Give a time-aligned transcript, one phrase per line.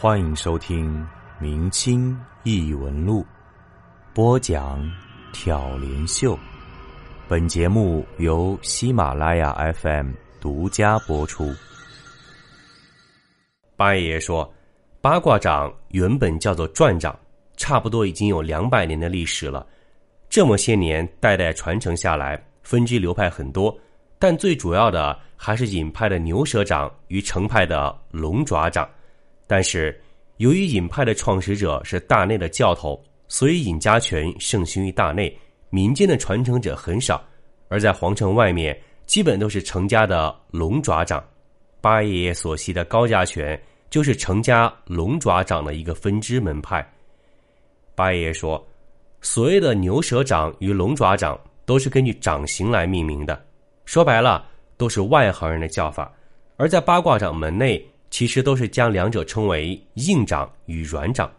[0.00, 0.96] 欢迎收听
[1.40, 3.20] 《明清异闻录》，
[4.14, 4.80] 播讲
[5.32, 6.38] 挑帘秀。
[7.26, 11.52] 本节目由喜马拉雅 FM 独家播出。
[13.74, 14.48] 八爷爷说，
[15.00, 17.18] 八卦掌原本叫做转掌，
[17.56, 19.66] 差不多已经有两百年的历史了。
[20.30, 23.76] 这么些年代代传承下来，分支流派很多，
[24.16, 28.88] 但最主要的还是尹派的牛舌掌与程派的龙爪掌。
[29.50, 29.98] 但是，
[30.36, 35.34] 由于尹派的创始者是大内的教头，所以尹家拳盛行于大内，
[35.70, 37.24] 民间的传承者很少。
[37.68, 41.24] 而在皇城外面，基本都是程家的龙爪掌。
[41.80, 43.58] 八爷爷所习的高家拳，
[43.88, 46.86] 就是程家龙爪掌的一个分支门派。
[47.94, 48.62] 八爷爷说，
[49.22, 53.42] 所谓的牛舌掌与龙爪掌，都是根据掌形来命名的。
[53.86, 56.12] 说白了，都是外行人的叫法。
[56.58, 57.82] 而在八卦掌门内。
[58.10, 61.30] 其实都是将两者称为硬掌与软掌，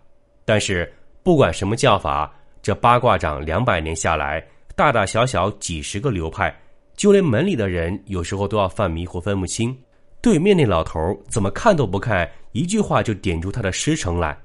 [0.46, 0.92] 但是
[1.24, 2.32] 不管什么叫法，
[2.62, 6.56] 这八卦掌两百年下来，大大小小几十个流派，
[6.96, 9.76] 就连门里的人有时候都要犯迷糊，分不清。
[10.22, 14.38] 对面那老头怎么看都不看，一句话就点出他的师承来。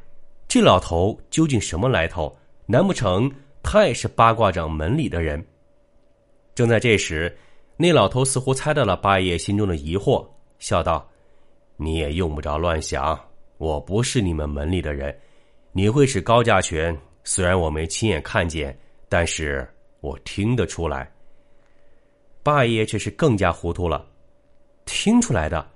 [0.46, 2.34] 这老头究竟什么来头？
[2.66, 3.30] 难不成
[3.62, 5.44] 他也是八卦掌门里的人？
[6.54, 7.36] 正在这时，
[7.76, 10.24] 那老头似乎猜到了八爷心中的疑惑，
[10.58, 11.06] 笑道。
[11.76, 13.18] 你也用不着乱想，
[13.58, 15.16] 我不是你们门里的人。
[15.72, 19.68] 你会使高价拳，虽然我没亲眼看见，但是
[20.00, 21.10] 我听得出来。
[22.42, 24.06] 八爷却是更加糊涂了，
[24.84, 25.68] 听出来的，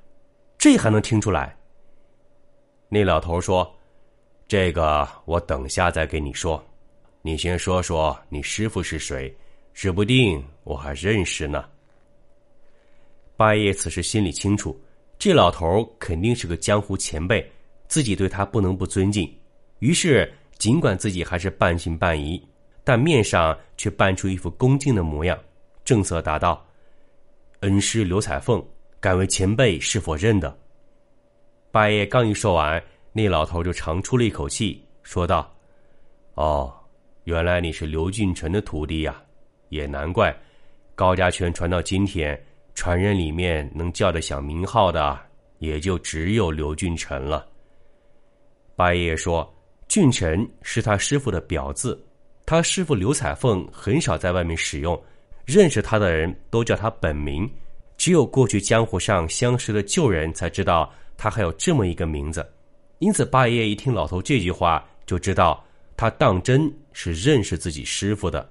[0.57, 1.57] 这还能听出来？
[2.89, 3.75] 那老头说
[4.47, 6.65] ：“这个我等下再给你说，
[7.23, 9.35] 你先说说你师傅是谁，
[9.75, 11.65] 指不定我还认识呢。”
[13.37, 14.79] 八爷此时心里清楚。
[15.19, 17.45] 这老头肯定是个江湖前辈，
[17.89, 19.29] 自己对他不能不尊敬。
[19.81, 22.41] 于是，尽管自己还是半信半疑，
[22.85, 25.37] 但面上却扮出一副恭敬的模样，
[25.85, 26.65] 正色答道
[27.61, 28.65] ：“恩师刘彩凤，
[29.01, 30.57] 敢问前辈是否认得？”
[31.73, 32.81] 八爷刚一说完，
[33.13, 35.53] 那老头就长出了一口气，说道
[36.35, 36.73] ：“哦，
[37.25, 39.21] 原来你是刘俊臣的徒弟呀，
[39.69, 40.33] 也难怪，
[40.95, 42.41] 高家拳传到今天。”
[42.79, 45.19] 传人里面能叫得响名号的，
[45.59, 47.45] 也就只有刘俊臣了。
[48.77, 49.53] 八爷爷说
[49.89, 52.01] ：“俊臣是他师傅的表字，
[52.47, 54.97] 他师傅刘彩凤很少在外面使用，
[55.45, 57.53] 认识他的人都叫他本名，
[57.97, 62.49] 只有过去江湖上相识的旧人才知道他还有这么一个名字。
[63.01, 65.65] 因此，八爷爷一听老头这句话，就知道
[65.97, 68.49] 他当真是认识自己师傅的。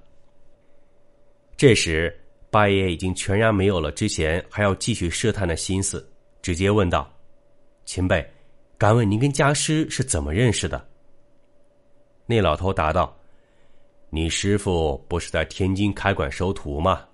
[1.56, 2.14] 这时。
[2.50, 6.08] 八爷已经全然没有了之前还要继续试探的心思，
[6.40, 7.10] 直接问道
[7.84, 8.26] ：“前辈，
[8.78, 10.82] 敢问您跟家师是怎么认识的？”
[12.24, 13.14] 那老头答道
[14.08, 17.04] ：“你师傅不是在天津开馆收徒吗？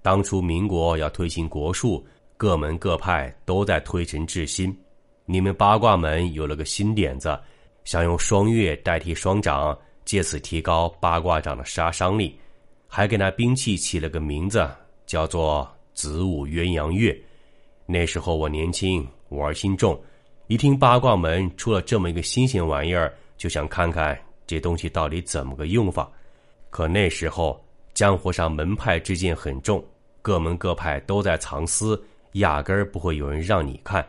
[0.00, 2.06] 当初民国要推行国术，
[2.36, 4.76] 各门各派都在推陈至新。
[5.24, 7.36] 你们八卦门有了个新点子，
[7.84, 12.38] 想用双月代替双掌，借此提高八卦掌的杀伤力。”
[12.90, 14.66] 还给那兵器起了个名字，
[15.06, 17.16] 叫做子午鸳鸯月。
[17.84, 20.00] 那时候我年轻，玩心重，
[20.46, 26.10] 一听八卦门出了这么一个新鲜玩意儿，就想看看这东西到底怎么个用法。
[26.70, 27.62] 可那时候
[27.92, 29.84] 江湖上门派之见很重，
[30.22, 34.04] 各门各派都在藏私，压根儿不会有人让你看。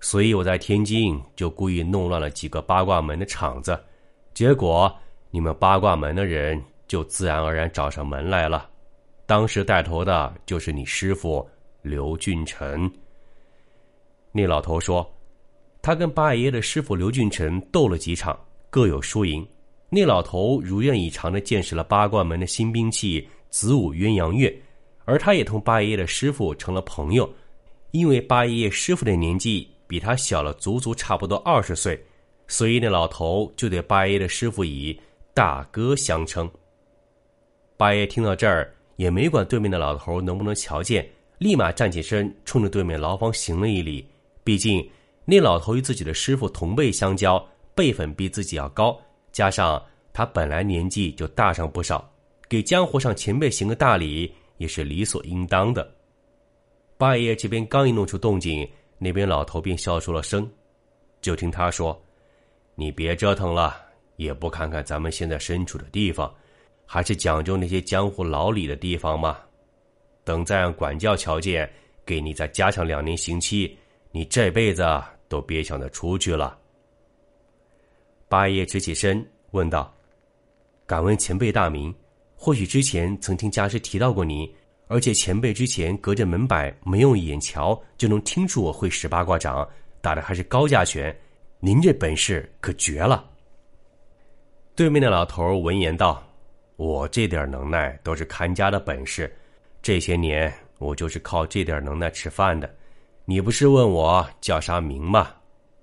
[0.00, 3.78] 所以我在天津就故意弄乱了几个八卦门的场子，
[4.32, 4.90] 结果
[5.30, 6.62] 你们八卦门的人。
[6.86, 8.68] 就自然而然找上门来了。
[9.26, 11.48] 当时带头的就是你师傅
[11.82, 12.90] 刘俊臣。
[14.32, 15.08] 那老头说，
[15.80, 19.46] 他跟八爷爷的师傅刘俊臣斗了几场，各有输赢。
[19.88, 24.54] 那老头如愿以偿的见识了八卦门的新兵器子午鸳鸯月，
[25.04, 27.32] 而他也同八爷爷的师傅成了朋友。
[27.92, 32.04] 因为八爷爷师傅的年纪比他小了足足差不多二十岁，
[32.48, 34.98] 所以那老头就对八爷爷的师傅以
[35.32, 36.50] 大哥相称。
[37.76, 44.06] 八爷听到这儿，也没管对面的老头能不能瞧见，立马站起身，冲着对面牢房行了一礼。
[44.44, 44.88] 毕竟
[45.24, 47.44] 那老头与自己的师傅同辈相交，
[47.74, 48.96] 辈分比自己要高，
[49.32, 49.82] 加上
[50.12, 52.08] 他本来年纪就大上不少，
[52.48, 55.90] 给江湖上前辈行个大礼也是理所应当的。
[56.96, 58.68] 八爷这边刚一弄出动静，
[58.98, 60.48] 那边老头便笑出了声。
[61.20, 62.00] 就听他说
[62.76, 63.76] ：“你别折腾了，
[64.16, 66.32] 也不看看咱们现在身处的地方。”
[66.86, 69.38] 还是讲究那些江湖老理的地方吗？
[70.24, 71.70] 等再让管教瞧见，
[72.06, 73.76] 给你再加上两年刑期，
[74.10, 74.82] 你这辈子
[75.28, 76.58] 都别想着出去了。
[78.28, 79.94] 八爷直起身问道
[80.86, 81.94] ：“敢问前辈大名？
[82.34, 84.50] 或许之前曾听家师提到过你，
[84.86, 89.68] 而且前辈之前隔着门板没用眼瞧就能听出我会使八卦掌，
[90.00, 91.14] 打的还是高价拳。
[91.60, 93.30] 您这本事可绝了。”
[94.74, 96.23] 对面的老头闻言道
[96.76, 99.34] ：“我这点能耐都是看家的本事，
[99.82, 102.72] 这些年我就是靠这点能耐吃饭的。
[103.24, 105.32] 你不是问我叫啥名吗？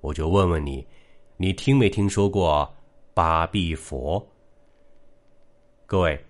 [0.02, 0.86] 我就问问你。”
[1.38, 2.72] 你听没听说过
[3.16, 4.24] 八臂佛？
[5.88, 6.24] 各位，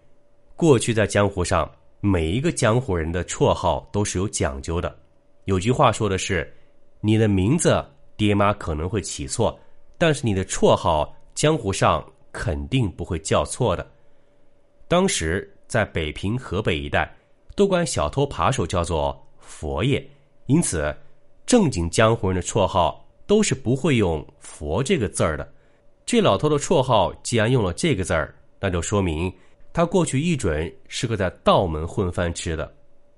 [0.55, 1.69] 过去在江湖上，
[1.99, 4.97] 每一个江湖人的绰号都是有讲究的。
[5.43, 6.49] 有句话说的是
[7.01, 7.85] ：“你的名字
[8.15, 9.59] 爹妈可能会起错，
[9.97, 13.85] 但是你的绰号江湖上肯定不会叫错的。”
[14.91, 17.09] 当时在北平、河北一带，
[17.55, 20.05] 都管小偷扒手叫做佛爷，
[20.47, 20.93] 因此
[21.45, 22.97] 正经江湖人的绰号。
[23.25, 25.49] 都是不会用“佛”这个字儿的。
[26.05, 29.33] 这老头的绰号既然用了这个字儿，那就说明
[29.71, 32.69] 他过去一准是个在道门混饭吃的。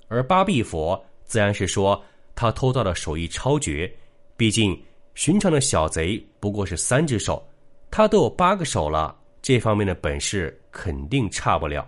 [0.09, 1.99] 而八臂佛自然是说
[2.35, 3.91] 他偷盗的手艺超绝。
[4.37, 4.79] 毕竟
[5.15, 7.43] 寻常的小贼不过是三只手，
[7.89, 11.85] 他都有八个手了，这方面的本事肯定差不了。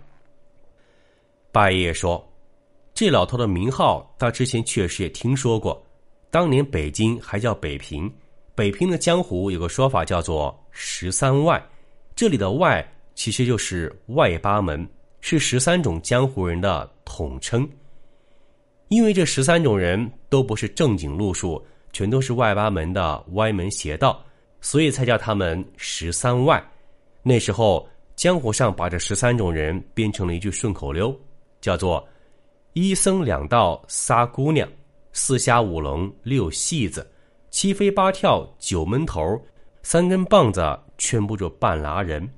[1.50, 2.22] 八爷爷说
[2.92, 5.82] ：“这老头的名号，他之前确实也听说过。”
[6.30, 8.12] 当年北京还叫北平，
[8.54, 11.64] 北平的江湖有个说法叫做“十三外”，
[12.14, 12.86] 这里的“外”
[13.16, 14.86] 其实就是外八门，
[15.22, 17.66] 是十三种江湖人的统称。
[18.88, 24.22] 因为这十三种人都不是正经路数，全都是外八门的歪门邪道，
[24.60, 26.62] 所以才叫他们“十三外”。
[27.28, 27.84] 那时候
[28.14, 31.12] 江湖上把这十三种人编成了一句顺口溜，
[31.60, 32.06] 叫做
[32.72, 34.68] “一僧两道仨姑娘”。
[35.12, 37.04] 四虾五龙六戏子，
[37.50, 39.20] 七飞八跳九闷头，
[39.82, 40.62] 三根棒子
[40.98, 42.32] 圈不住半拉人。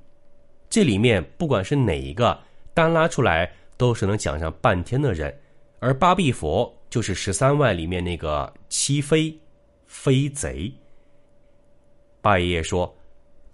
[0.71, 2.35] 这里面不管是哪一个，
[2.73, 5.31] 单拉出来都是能讲上半天的人。
[5.77, 9.37] 而八臂佛就是十三外里面那个七飞
[9.85, 10.73] 飞贼。
[12.21, 12.91] 八爷爷说，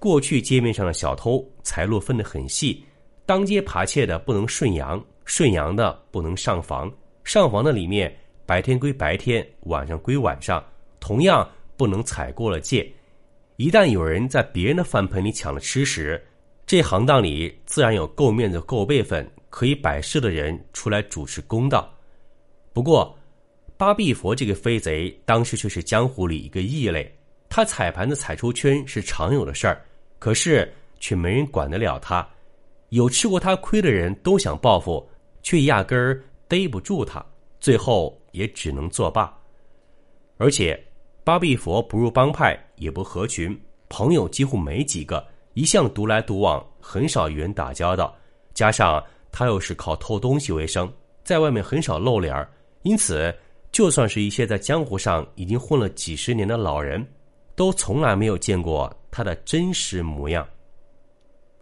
[0.06, 2.86] 过去街面上的小偷财路分得很细，
[3.26, 6.94] 当街扒窃的不能顺阳，顺阳的不能上房，
[7.24, 8.16] 上房的里面。
[8.46, 10.64] 白天归白天，晚上归晚上，
[11.00, 12.88] 同样不能踩过了界。
[13.56, 16.24] 一旦有人在别人的饭盆里抢了吃食，
[16.68, 21.92] 这行当里自然有够面子、够辈分、可以摆事的人出来主持公道。
[22.74, 23.18] 不过，
[23.76, 27.12] 八臂佛这个飞贼当时却是江湖里一个异类，
[27.50, 29.84] 他踩盘子踩出圈是常有的事儿，
[30.26, 30.68] 可是
[31.00, 32.28] 却没人管得了他。
[32.90, 35.08] 有吃过他亏的人都想报复，
[35.44, 37.24] 却压根儿逮不住他，
[37.60, 38.20] 最后。
[38.32, 39.34] 也只能作罢，
[40.36, 40.78] 而且
[41.24, 43.58] 八臂佛不入帮派，也不合群，
[43.88, 48.14] 朋友几乎没几个，一向独来独往，很少与人打交道。
[48.54, 49.02] 加上
[49.32, 50.92] 他又是靠偷东西为生，
[51.24, 52.50] 在外面很少露脸儿，
[52.82, 53.34] 因此
[53.72, 57.08] 就算是一些在江湖上已经混了几十年的老人，
[57.56, 60.48] 都从来没有见过他的真实模样。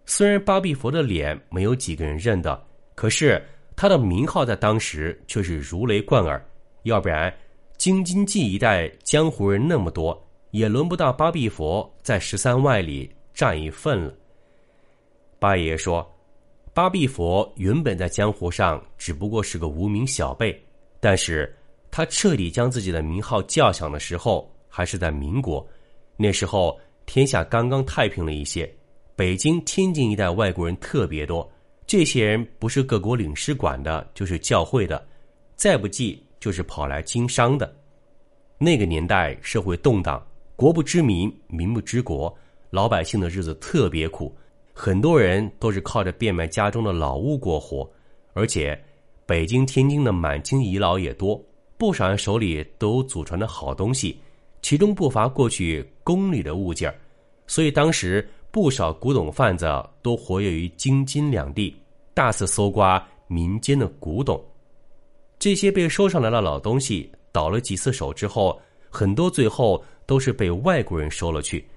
[0.05, 2.61] 虽然八臂佛的脸没有几个人认得，
[2.95, 3.41] 可是
[3.75, 6.43] 他的名号在当时却是如雷贯耳。
[6.83, 7.33] 要不然，
[7.77, 14.13] 京津冀一带江湖人那么多，也轮不到八臂佛在十三外里占一份了。
[15.39, 16.05] 八爷爷说，
[16.73, 20.61] 八臂佛原本在江湖上只不过是个无名小辈，
[20.99, 21.55] 但是
[21.89, 25.65] 他彻底将自己的名号叫响的时候，还是在民国。
[26.17, 28.71] 那时候天下刚刚太平了一些，
[29.15, 31.49] 北京、天津一带外国人特别多，
[31.85, 35.05] 这些人不是各国领事馆的，就是教会的，
[35.55, 36.21] 再不济。
[36.43, 37.73] 就是跑来经商的，
[38.57, 40.21] 那个年代社会动荡，
[40.57, 42.37] 国不知民，民不知国，
[42.69, 44.35] 老百姓的日子特别苦，
[44.73, 47.89] 很多人都是靠着变卖家中的老物过活，
[48.33, 48.77] 而且
[49.25, 51.41] 北京、天津的满清遗老也多，
[51.77, 54.19] 不少人手里都有祖传的好东西，
[54.63, 56.91] 其中不乏过去宫里的物件
[57.45, 59.67] 所以当时不少古董贩子
[60.01, 61.75] 都活跃于京津两地，
[62.13, 64.43] 大肆搜刮民间的古董。
[65.37, 71.67] 这些被收上来的老东西倒了几次手之后，很多最后都是被外国人收了去。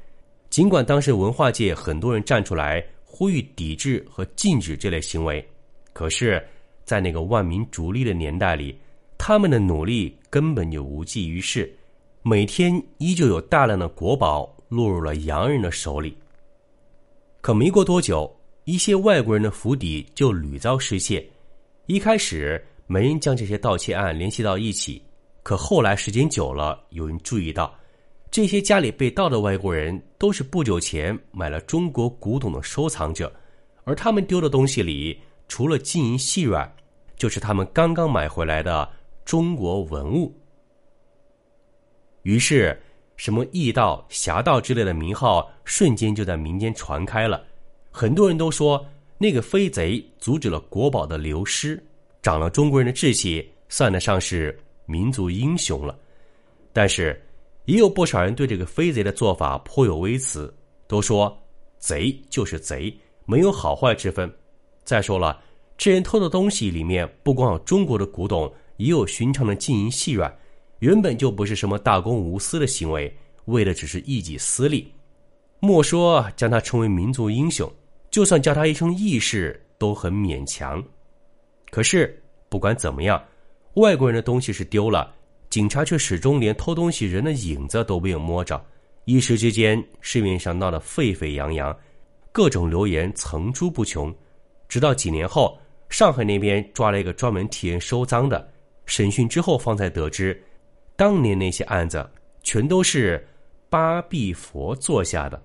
[0.49, 5.45] 尽管当时文化界很多人站出来呼吁抵制和禁止这类行为，
[5.93, 6.47] 可是，
[6.85, 8.79] 在那个万民逐利的年代里，
[9.19, 11.75] 他们的努力根本就无济于事。
[12.29, 16.19] 每天依旧有大量的国宝落入了洋人的手里。
[17.41, 18.29] 可没过多久，
[18.65, 21.25] 一些外国人的府邸就屡遭失窃。
[21.87, 22.61] 一开始。
[22.89, 25.03] 没人将这些盗窃案联系到一起，
[25.43, 27.75] 可后来时间久了，有人注意到，
[28.31, 33.33] 这些家里被盗的外国人都是不久前买了中国古董的收藏者，
[33.83, 35.19] 而他们丢的东西里，
[35.49, 36.73] 除了金银细软，
[37.17, 38.89] 就是他们刚刚买回来的
[39.25, 40.33] 中国文物。
[42.27, 42.77] 于是，
[43.17, 47.41] 什么义盗、侠盗之类的名号瞬间就在民间传开了。
[47.89, 48.85] 很多人都说，
[49.17, 51.81] 那个飞贼阻止了国宝的流失，
[52.23, 55.97] 长了中国人的志气，算得上是民族英雄了。
[56.73, 57.17] 但是，
[57.67, 60.53] 也有不少人对这个飞贼的做法颇有微词，
[60.89, 61.33] 都说
[61.79, 62.93] 贼就是贼，
[63.25, 64.29] 没有好坏之分。
[64.83, 65.41] 再说了，
[65.79, 70.37] 这人偷的东西里面不光有中国的古董，也有寻常的金银细软，
[70.81, 73.15] 原本就不是什么大公无私的行为，
[73.47, 74.93] 为的只是一己私利。
[75.61, 77.71] 莫说将他称为民族英雄，
[78.11, 80.83] 就算叫他一声义士都很勉强。
[81.71, 83.23] 可是不管怎么样，
[83.75, 85.15] 外国人的东西是丢了。
[85.49, 88.63] 警察却始终连偷东西人的影子都没有摸着，
[89.05, 91.75] 一时之间市面上闹得沸沸扬扬，
[92.33, 94.15] 各种流言层出不穷。
[94.69, 98.47] 直到几年后，上海那边抓了一个专门替人收赃的，
[98.85, 100.43] 审讯之后方才得知，
[100.97, 102.05] 当年那些案子
[102.43, 103.25] 全都是
[103.71, 105.41] 八臂佛做下的。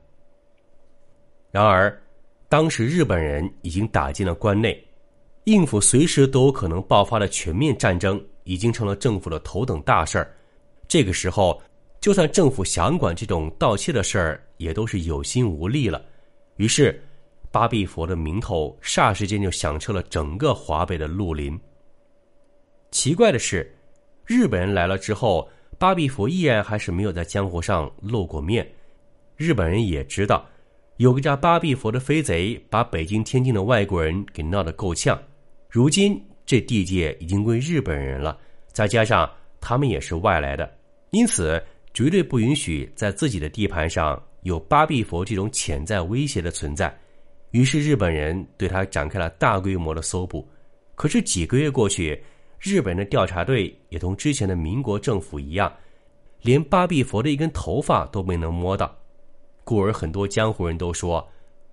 [1.52, 2.02] 然而，
[2.50, 4.82] 当时日本人已经打进了关内，
[5.44, 8.20] 应付随时都有可能爆发的全面战争。
[8.44, 10.36] 已经成了政府的头等大事儿，
[10.88, 11.62] 这个时候，
[12.02, 16.04] 就算政府想管这种盗窃的事儿，也都是有心无力了。
[16.56, 17.00] 于是，
[17.52, 21.58] 八臂佛的名头霎时间就响彻了整个华北的绿林。
[22.90, 23.72] 奇怪的是，
[24.32, 28.66] 日本人来了之后，八臂佛依然还是没有在江湖上露过面。
[29.36, 30.48] 日本人也知道，
[30.98, 35.22] 有个叫八臂佛的飞贼，把北京、天津的外国人给闹得够呛。
[35.70, 36.20] 如今。
[36.44, 38.38] 这地界已经归日本人了，
[38.74, 39.30] 再加上
[39.62, 40.70] 他们也是外来的，
[41.12, 46.94] 因此绝对不允许在自己的地盘上有八臂佛这种潜在威胁的存在。
[47.52, 50.46] 于是日本人对他展开了大规模的搜捕。
[50.96, 52.22] 可是几个月过去，
[52.62, 55.72] 日本的调查队也同之前的民国政府一样，
[56.42, 58.96] 连八臂佛的一根头发都没能摸到。
[59.64, 61.28] 故而很多江湖人都说，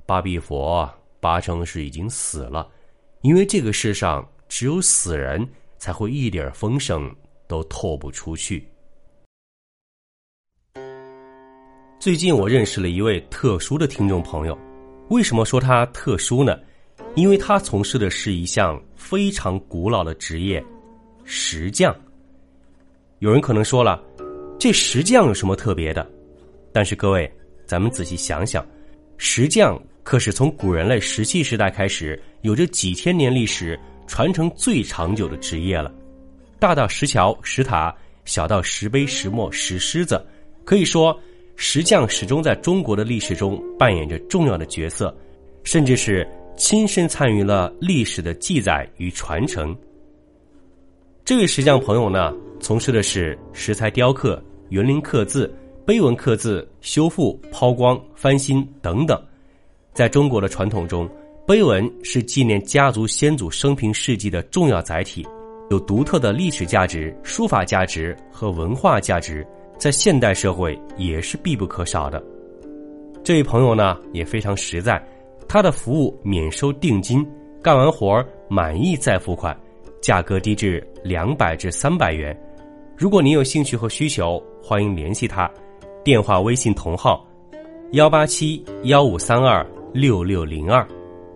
[0.07, 0.89] 八臂佛
[1.21, 2.67] 八成是已经死了，
[3.21, 4.27] 因为这个世上。
[4.49, 7.15] 只有死人才会一点风声
[7.47, 8.67] 都透不出去。
[12.01, 14.59] 最近我认识了一位特殊的听众朋友，
[15.11, 16.59] 为什么说他特殊呢？
[17.15, 20.65] 因为他从事的是一项非常古老的职业——
[21.31, 21.95] 石匠。
[23.19, 24.03] 有人可能说了，
[24.59, 26.11] 这石匠有什么特别的？
[26.73, 27.31] 但是各位，
[27.67, 28.67] 咱们仔细想想，
[29.19, 33.79] 石匠可是从古人类石器时代开始，有着几千年历史。
[34.07, 35.93] 传承最长久的职业了，
[36.59, 37.95] 大到石桥、石塔，
[38.25, 40.27] 小到石碑、石磨、石狮子，
[40.65, 41.15] 可以说
[41.57, 45.15] 石匠始终在中国的历史中扮演着重要的角色，
[45.63, 49.77] 甚至是亲身参与了历史的记载与传承。
[51.29, 55.55] 这位石匠朋友呢，从事的是石材雕刻、园林刻字、
[55.85, 59.23] 碑文刻字、修复、抛光、翻新等等，
[59.93, 61.07] 在中国的传统中。
[61.47, 65.23] 碑文是纪念家族先祖生平事迹的重要载体，
[65.69, 72.25] 有独特的历史价值、书法价值和文化价值，在现代社会也是必不可少的。
[73.23, 74.99] 这位朋友呢也非常实在，
[75.47, 77.23] 他的服务免收定金，
[77.63, 79.55] 干完活满意再付款，
[80.01, 82.37] 价格低至两百至三百元。
[82.97, 85.51] 如果您有兴趣和需求，欢迎联系他，
[86.05, 87.27] 电话、微信同号：
[87.93, 90.87] 幺八七幺五三二六六零二。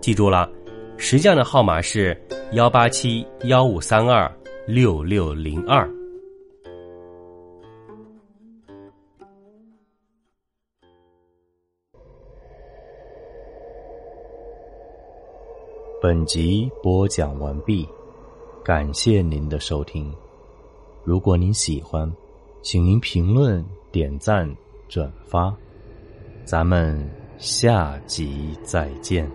[0.01, 0.51] 记住了，
[0.97, 2.21] 石匠的号码是
[2.53, 4.31] 幺八七幺五三二
[4.67, 5.89] 六六零二。
[16.03, 17.89] 本集播讲完毕，
[18.65, 20.15] 感谢您的收听。
[21.03, 22.11] 如果您喜欢，
[22.63, 24.49] 请您评论、点赞、
[24.89, 25.53] 转发。
[26.45, 29.29] 咱们下集再见。